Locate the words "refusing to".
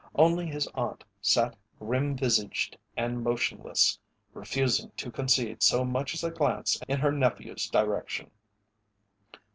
4.33-5.11